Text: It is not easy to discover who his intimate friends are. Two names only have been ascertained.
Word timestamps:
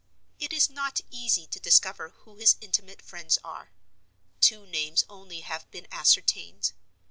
It 0.39 0.51
is 0.51 0.67
not 0.67 0.99
easy 1.11 1.45
to 1.45 1.59
discover 1.59 2.09
who 2.23 2.33
his 2.37 2.55
intimate 2.59 3.03
friends 3.03 3.37
are. 3.43 3.71
Two 4.39 4.65
names 4.65 5.03
only 5.07 5.41
have 5.41 5.69
been 5.69 5.85
ascertained. 5.91 6.71